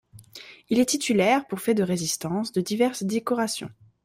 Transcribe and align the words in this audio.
Il 0.69 0.79
est 0.79 0.87
titulaire, 0.87 1.45
pour 1.45 1.59
faits 1.59 1.77
de 1.77 1.83
résistance, 1.83 2.51
de 2.51 2.59
diverses 2.59 3.03
décorations. 3.03 3.69